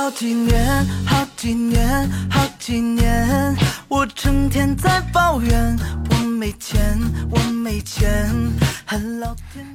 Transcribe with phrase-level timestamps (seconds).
[0.00, 3.56] 好几年，好几年，好几年，
[3.88, 5.76] 我成天在抱怨
[6.08, 6.96] 我没钱，
[7.28, 8.32] 我没钱。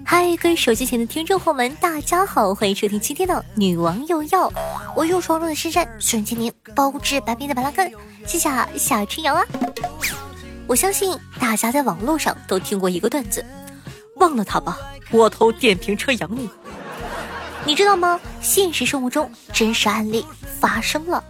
[0.05, 4.49] 嗨，各位手机前的听众朋友们，大家好，欢迎收听今天的《女王又要》，
[4.96, 7.92] 我又闯入了深山，瞬间您包治百病的板蓝根，
[8.26, 9.46] 谢谢夏春阳啊！
[10.67, 13.46] 我相信大家在网络上都听过一个段子，
[14.15, 14.79] 忘了他吧，
[15.12, 16.49] 我偷电瓶车养你。
[17.66, 18.20] 你知道吗？
[18.41, 20.25] 现实生活中真实案例
[20.59, 21.23] 发生了。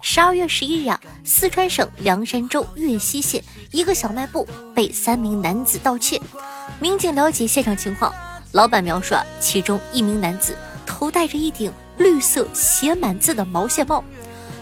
[0.00, 6.20] 十二月十一日啊，四川省凉山州岳西县一个小卖部被三名男子盗窃。
[6.80, 8.14] 民警了解现场情况，
[8.52, 14.02] 老板描述啊，其中一名男子头戴着一顶绿色写满字的毛线帽。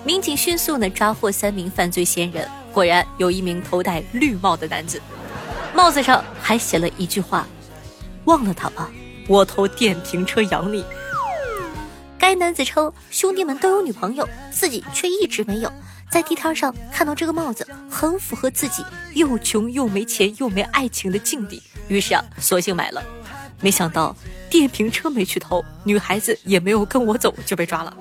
[0.02, 5.00] 民警迅速呢抓获三名犯罪嫌疑人，果然有一名头戴绿帽的男子，
[5.74, 7.46] 帽子上还写了一句话
[8.26, 8.90] ：“忘了他吧，
[9.28, 10.84] 我偷电瓶车养你。”
[12.18, 15.70] 该男子称，兄弟们都有女朋友，自己却一直没有。
[16.10, 23.02] 在地摊上看到这个帽子，很符合自己又穷又没钱又没爱情的境地，于是啊，索性买了。
[23.60, 24.16] 没想到
[24.48, 27.94] 电瓶车没去偷，女孩子也没有跟我走就被抓了。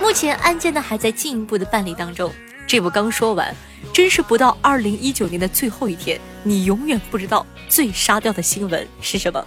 [0.00, 2.32] 目前案件呢还在进一步的办理当中。
[2.66, 3.54] 这不刚说完，
[3.92, 9.44] 真是不到二零一九年的最后一天，你永远不知道最沙雕的新闻是什么。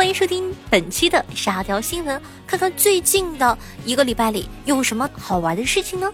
[0.00, 6.10] 欢迎收听本期的沙雕新闻，看看最近的一个礼拜里有什么好玩的事情呢？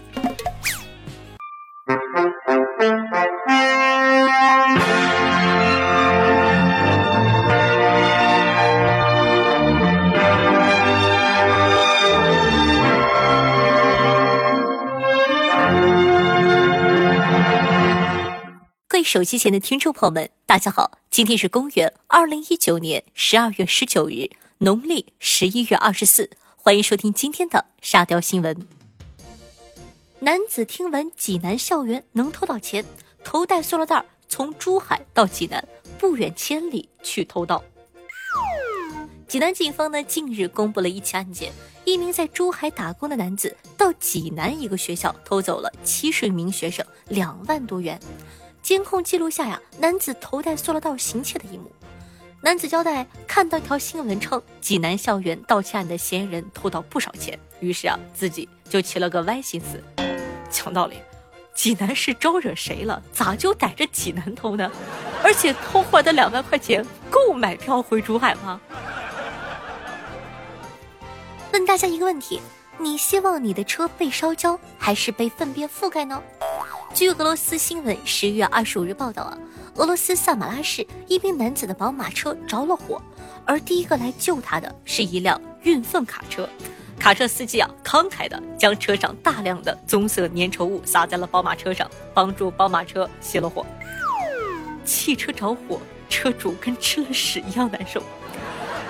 [18.89, 20.99] 各位手机前的听众朋友们，大家好。
[21.09, 26.29] 今天是公元二零一九年十二月十九日，农历十一月二十四。
[26.55, 28.65] 欢迎收听今天的沙雕新闻。
[30.19, 32.85] 男子听闻济南校园能偷到钱，
[33.25, 35.67] 头戴塑料袋从珠海到济南，
[35.99, 37.61] 不远千里去偷盗。
[39.27, 41.51] 济南警方呢近日公布了一起案件：
[41.83, 47.99] 一名在珠海打工的男子到济南一个学校偷走了七十名学生两万多元。
[48.61, 51.71] 监控记录下呀，男子头戴塑料袋行窃的一幕。
[52.41, 59.83] 男子交代，看到一条新闻称济南校园盗窃案的嫌疑人偷到不少钱，于是啊，自己就起了个歪心思。
[60.49, 60.97] 讲道理，
[61.55, 63.01] 济南市招惹谁了？
[63.11, 64.71] 咋就逮着济南偷呢？
[65.23, 68.61] 而且偷回来的两万块钱够买票回珠海吗？
[71.51, 72.39] 问大家一个问题：
[72.77, 76.21] 你希望你的车被烧焦，还是被粪便覆盖呢？
[76.97, 79.37] 据俄罗斯新闻十月二十五日报道啊，
[79.75, 82.99] 俄罗斯萨马拉市一名男子的宝马车着了火，
[83.45, 86.49] 而第一个来救他的是一辆运粪卡车。
[86.97, 93.63] 卡车司机啊，慷慨的将车上大量的棕色粘稠物撒在了宝马车上，帮助宝马车熄了火。
[94.83, 95.79] 汽车着火，
[96.09, 98.01] 车主跟吃了屎一样难受。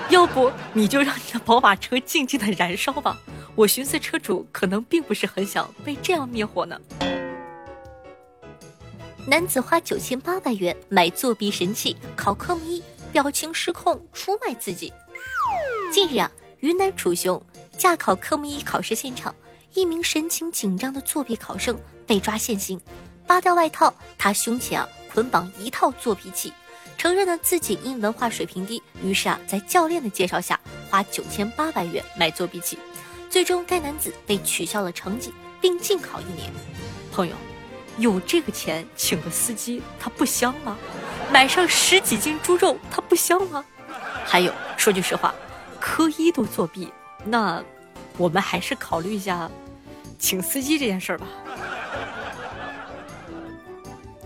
[0.08, 3.18] 要不你就让你的宝马车静静的燃烧吧。
[3.54, 6.80] 我寻思车主可能并不是很想被这样灭火呢。
[9.28, 14.90] 男子花九千八百元买作弊神器考科目一，表情失控出卖自己。
[15.92, 17.38] 近日啊，云南楚雄
[17.76, 19.34] 驾考科目一考试现场，
[19.74, 22.80] 一名神情紧张的作弊考生被抓现行，
[23.26, 26.50] 扒掉外套，他胸前啊捆绑一套作弊器，
[26.96, 32.78] 承认了自己因文化水平低，于是啊在教练的介绍下花九千八百元买作弊器，
[33.28, 36.50] 最终该男子被取消了成绩，并禁考一年。
[37.12, 37.34] 朋友。
[37.98, 40.78] 有这个钱请个司机，他不香吗？
[41.30, 43.64] 买上十几斤猪肉，他不香吗？
[44.24, 45.34] 还有，说句实话，
[45.80, 46.92] 科一都作弊，
[47.24, 47.62] 那
[48.16, 49.50] 我们还是考虑一下
[50.18, 51.26] 请司机这件事儿吧。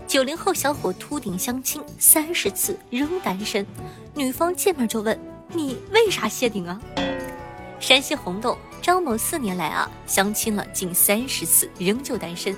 [0.07, 3.65] 九零后小伙秃顶相亲三十次仍单身，
[4.13, 5.19] 女方见面就问
[5.49, 6.79] 你为啥谢顶啊？
[7.79, 12.55] 山西洪洞张某四年来啊相亲了近三十次，仍旧单身。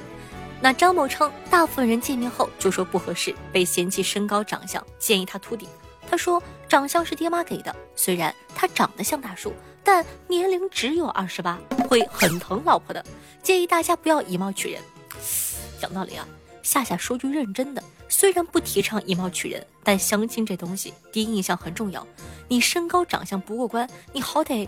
[0.61, 5.69] 那张某称，大部分人见面后就说不合适，被嫌弃身高长相，建议他秃顶。
[6.09, 9.53] 他说，长相是爹妈给的，虽然他长得像大叔，
[9.83, 11.59] 但年龄只有二十八，
[11.89, 13.03] 会很疼老婆的，
[13.43, 14.81] 建议大家不要以貌取人。
[15.79, 16.27] 讲道理啊，
[16.63, 22.05] 夏夏说句认真的，虽然不提倡以貌取人，但相亲这东西，第一印象很重要。
[22.47, 24.67] 你身高长相不过关，你好歹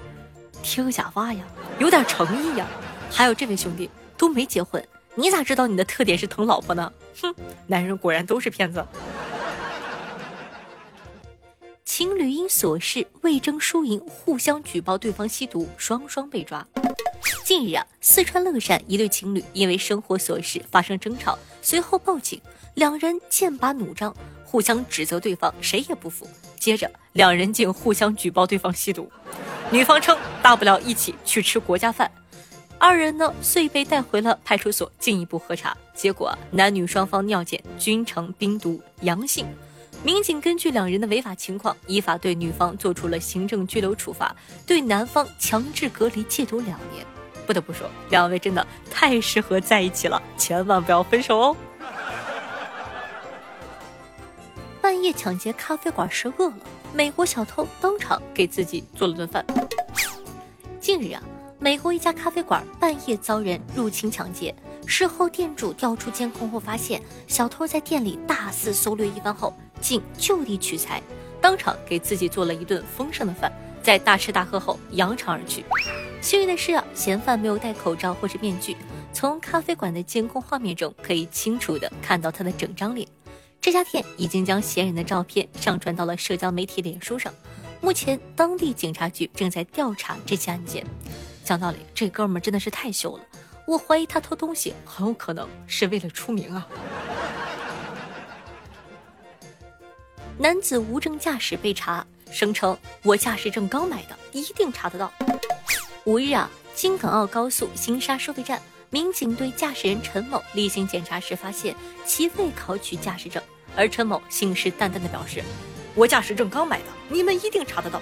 [0.62, 1.46] 贴个假发呀，
[1.80, 2.68] 有点诚意呀。
[3.10, 4.86] 还有这位兄弟都没结婚。
[5.20, 6.94] 你咋知道你的特点是疼老婆呢？
[7.20, 7.34] 哼，
[7.66, 8.86] 男人果然都是骗子。
[11.84, 16.64] 情侣因琐事未争输赢，互相举报对方吸毒，双双被抓。
[17.44, 22.40] 近日啊，四川乐山一对情侣因为生活琐事发生争吵，随后报警，
[22.76, 24.16] 两人剑拔弩张，
[24.46, 26.30] 互相指责对方，谁也不服。
[26.60, 29.10] 接着，两人竟互相举报对方吸毒。
[29.72, 32.12] 女方称大不了一起去吃国家饭，
[32.80, 39.46] 二人呢遂被带回了派出所进一步核查，结果男女双方尿检均呈冰毒阳性。
[40.04, 44.36] 民警根据两人的违法情况，依法对女方做出了行政拘留处罚，
[44.66, 47.06] 对男方强制隔离戒毒两年。
[47.48, 51.56] 不得不说，两位真的太适合在一起了，千万不要分手哦！
[54.80, 56.58] 半夜抢劫咖啡馆是饿了，
[56.94, 59.44] 美国小偷当场给自己做了顿饭。
[60.80, 61.24] 近日啊，
[61.60, 64.54] 美国一家咖啡馆半夜遭人入侵抢劫，
[64.86, 69.52] 事后店主调出监控后发现，小偷在店里大肆搜掠一番后，
[69.82, 71.02] 竟就地取材，
[71.42, 73.52] 当场给自己做了一顿丰盛的饭，
[73.82, 75.66] 在大吃大喝后扬长而去。
[76.22, 78.78] 幸运的是啊，嫌犯没有戴口罩或者面具。
[79.12, 83.08] 从咖啡馆的监控画面中，可以清楚的看到他的整张脸。
[83.60, 87.34] 这家店已经将嫌疑人的照片上传到了社交媒体脸书上。
[87.82, 90.86] 目前，当地警察局正在调查这起案件。
[91.48, 93.24] 讲道理，这哥们真的是太秀了。
[93.66, 96.68] 我怀疑他偷东西很有可能是为了出名啊。
[100.38, 105.10] 男子无证驾驶被查，声称我驾驶证刚买的，一定查得到。
[106.04, 111.74] 五日啊，京港澳高速新沙收费站，民警对驾驶人陈某例行检查时发现
[112.06, 113.42] 其未考取驾驶证，
[113.74, 115.42] 而陈某信誓旦旦地表示
[115.96, 118.02] ：“我驾驶证刚买的，你们一定查得到。”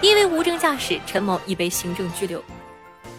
[0.00, 2.42] 因为无证驾驶，陈某已被行政拘留。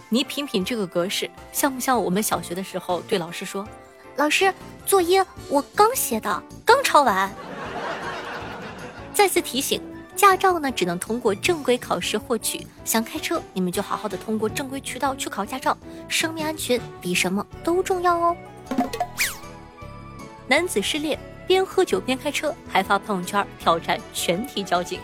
[0.07, 3.67] 你品品这个格式，像不像我们小学的时候对老师说
[4.15, 4.53] ：“老师，
[4.85, 7.29] 作业我刚写的，刚抄完。
[9.13, 9.81] ”再次提醒。
[10.15, 12.67] 驾照呢，只能通过正规考试获取。
[12.83, 15.77] 想开车，你们就好好的通过正规渠道去考驾照。
[16.09, 18.35] 生命安全比什么都重要哦。
[20.45, 21.17] 男子失恋，
[21.47, 24.99] 边喝酒边开车，还发朋友圈挑战全体交警。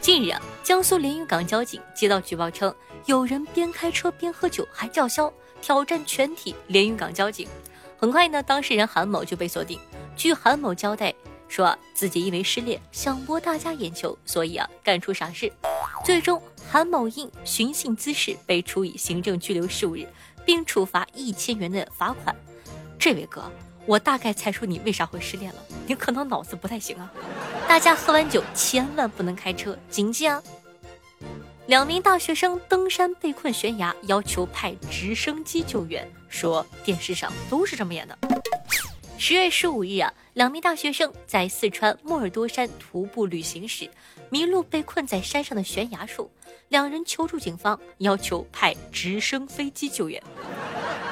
[0.00, 2.74] 近日啊，江苏连云港交警接到举报称，
[3.04, 5.30] 有人边开车边喝酒还叫嚣，
[5.60, 7.46] 挑战全体连云港交警。
[7.98, 9.78] 很快呢，当事人韩某就被锁定。
[10.16, 11.14] 据韩某交代。
[11.46, 15.52] 说自己因为失恋想博大家眼球，所以啊干出傻事。
[16.04, 20.08] 最终，韩某因寻衅滋事被处以行政拘留十五日，
[20.44, 22.34] 并处罚一千元的罚款。
[22.98, 23.44] 这位哥，
[23.86, 27.12] 我大概猜出你为啥会失恋了，你可能脑子不太行啊。
[27.68, 30.42] 大家喝完酒千万不能开车，谨记啊。
[31.66, 38.18] 两名大学生登山被困悬崖，要求派直升机救援，说电视上都是这么演的。
[39.16, 43.88] 十月十五日啊，两名大学生在四川莫尔多山徒步旅行时
[44.28, 46.30] 迷路，被困在山上的悬崖处。
[46.68, 50.22] 两人求助警方，要求派直升飞机救援。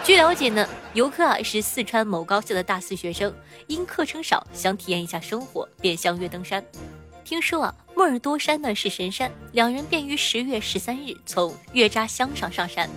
[0.05, 3.33] 据了解呢，游客啊是四川某高校的大四学生，
[3.69, 6.65] 因课程少，想体验一下生活，便相约登山。
[7.25, 12.91] 听说啊，莫尔多山呢是神山，两人便于十月十三日从月扎乡上上山，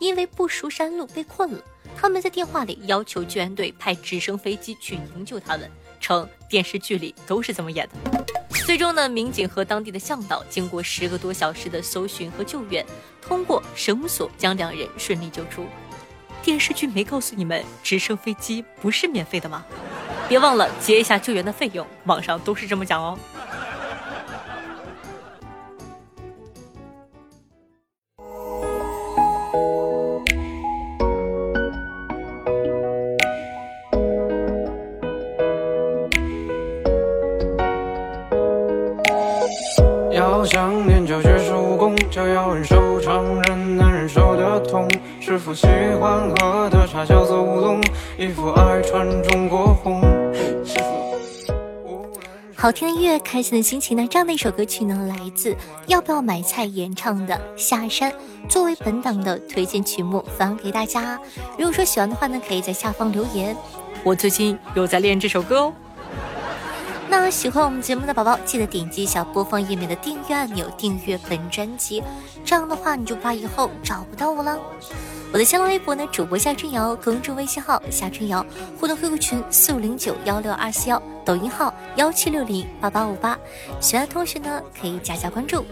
[0.00, 1.62] 因为不熟山路被困了。
[1.96, 5.70] 他们在电话里要求救援队派直升飞机去营救他们，
[6.00, 8.24] 称电视剧里都是这么演的。
[8.66, 12.84] 最终呢，民警和当地的向导经过十个多小时的搜寻和救援，
[13.22, 15.64] 通过绳索将两人顺利救出。
[16.42, 19.64] 电视剧没告诉你们直升飞机不是免费的吗？
[20.28, 23.18] 别忘了结一下救援的费用，网上都是这么讲哦。
[40.12, 42.87] 要想练就绝世武功，就要忍受，
[44.68, 44.88] 受的痛。
[45.20, 45.66] 师傅喜
[45.98, 47.80] 欢喝的茶叫做乌龙，
[48.18, 50.02] 衣服爱穿中国红。
[52.54, 54.06] 好听的音乐，开心的心情呢？
[54.10, 55.56] 这样的一首歌曲呢，来自
[55.86, 58.10] 要不要买菜演唱的《下山》，
[58.48, 61.18] 作为本档的推荐曲目，发给大家。
[61.56, 63.56] 如果说喜欢的话呢，可以在下方留言。
[64.02, 65.72] 我最近有在练这首歌哦。
[67.10, 72.02] 那喜欢我们节目的宝宝，记得点击一下播放页面的订阅按钮，订阅本专辑。
[72.44, 74.58] 这样的话，你就怕以后找不到我了。
[75.32, 78.44] 我的新浪微博呢，主播夏春瑶，公众微信号夏春瑶，
[78.78, 83.38] 互动 QQ 群四五零九幺六二四幺，抖音号幺七六零八八五八。
[83.80, 85.64] 喜欢的同学呢，可以加加关注。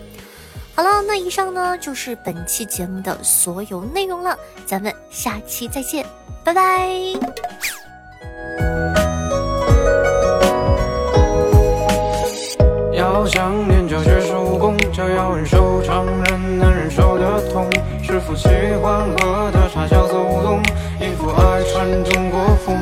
[0.74, 6.04] 好了，那以上呢就是本期节目的所有内容了，咱们下期再见，
[6.44, 7.75] 拜拜。
[13.26, 17.68] 想念就绝世武功，就要忍受常人难忍受的痛。
[18.02, 18.48] 师傅喜
[18.80, 20.62] 欢喝的茶叫做乌龙，
[21.00, 22.76] 衣服爱穿中国风。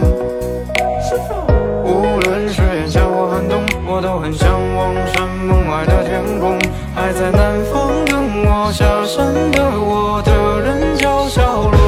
[1.83, 6.59] 无论是炎夏或寒冬，我都很向往山门外的天空。
[6.95, 11.79] 还在南方等我下山的我的人叫小鹿。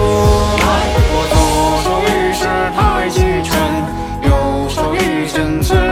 [1.28, 1.36] 左
[1.84, 3.60] 手一式太极拳，
[4.22, 4.30] 右
[4.68, 5.85] 手一剑刺。